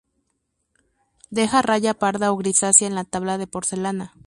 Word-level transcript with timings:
Deja 1.29 1.61
raya 1.61 1.93
parda 1.93 2.31
o 2.31 2.35
grisácea 2.35 2.87
en 2.87 2.95
la 2.95 3.03
tabla 3.03 3.37
de 3.37 3.45
porcelana. 3.45 4.15